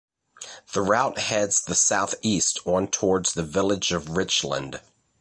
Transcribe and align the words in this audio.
The 0.73 0.81
route 0.81 1.19
heads 1.19 1.61
the 1.61 1.75
southeast 1.75 2.57
on 2.65 2.87
towards 2.87 3.33
the 3.33 3.43
village 3.43 3.91
of 3.91 4.17
Richland. 4.17 4.81